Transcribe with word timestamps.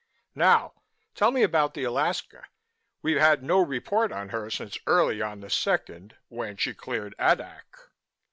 Now, 0.33 0.81
tell 1.13 1.29
me 1.29 1.43
about 1.43 1.75
the 1.75 1.83
Alaska. 1.83 2.45
We've 3.03 3.19
had 3.19 3.43
no 3.43 3.59
report 3.63 4.11
on 4.11 4.29
her 4.29 4.49
since 4.49 4.79
early 4.87 5.21
on 5.21 5.41
the 5.41 5.49
second, 5.51 6.15
when 6.27 6.57
she 6.57 6.73
cleared 6.73 7.13
Adak." 7.19 7.91